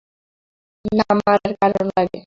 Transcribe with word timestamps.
না 0.91 1.07
মারার 1.17 1.53
কারণ 1.61 1.85
লাগে। 1.89 2.19